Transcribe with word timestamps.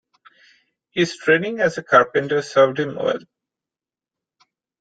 His 0.89 1.15
training 1.15 1.59
as 1.59 1.77
a 1.77 1.83
carpenter 1.83 2.41
served 2.41 2.79
him 2.79 2.95
well. 2.95 3.19